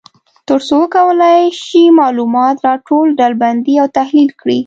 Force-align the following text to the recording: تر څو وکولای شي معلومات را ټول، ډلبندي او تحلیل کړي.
تر 0.47 0.59
څو 0.67 0.75
وکولای 0.83 1.41
شي 1.63 1.83
معلومات 1.99 2.57
را 2.65 2.73
ټول، 2.87 3.07
ډلبندي 3.19 3.75
او 3.81 3.87
تحلیل 3.97 4.29
کړي. 4.41 4.59